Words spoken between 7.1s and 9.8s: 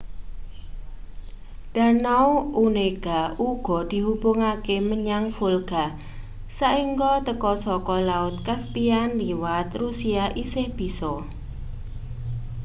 teka saka laut caspian liwat